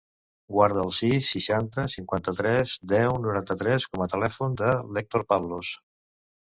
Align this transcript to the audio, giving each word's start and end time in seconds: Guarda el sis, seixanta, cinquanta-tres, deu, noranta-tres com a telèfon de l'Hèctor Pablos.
Guarda 0.53 0.79
el 0.83 0.89
sis, 0.99 1.27
seixanta, 1.35 1.85
cinquanta-tres, 1.97 2.73
deu, 2.95 3.21
noranta-tres 3.27 3.89
com 3.93 4.09
a 4.09 4.13
telèfon 4.17 4.61
de 4.65 4.77
l'Hèctor 4.89 5.29
Pablos. 5.35 5.77